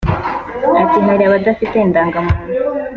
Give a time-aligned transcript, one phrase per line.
[0.81, 2.39] Ati “Hari abadafite indagamuntu